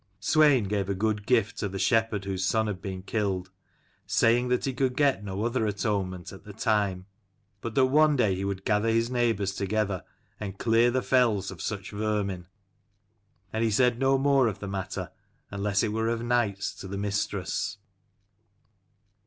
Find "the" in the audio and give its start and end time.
1.69-1.77, 6.43-6.53, 10.89-11.03, 14.57-14.67, 16.87-16.97